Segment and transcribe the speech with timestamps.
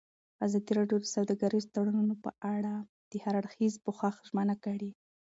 [0.45, 2.73] ازادي راډیو د سوداګریز تړونونه په اړه
[3.11, 4.91] د هر اړخیز پوښښ ژمنه کړې.